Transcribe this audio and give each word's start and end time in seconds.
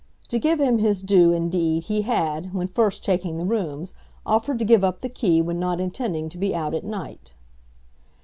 To 0.29 0.39
give 0.39 0.59
him 0.59 0.79
his 0.79 1.03
due, 1.03 1.31
indeed, 1.31 1.83
he 1.83 2.01
had, 2.01 2.55
when 2.55 2.65
first 2.67 3.05
taking 3.05 3.37
the 3.37 3.45
rooms, 3.45 3.93
offered 4.25 4.57
to 4.57 4.65
give 4.65 4.83
up 4.83 5.01
the 5.01 5.09
key 5.09 5.43
when 5.43 5.59
not 5.59 5.79
intending 5.79 6.27
to 6.29 6.39
be 6.39 6.55
out 6.55 6.73
at 6.73 6.83
night. 6.83 7.35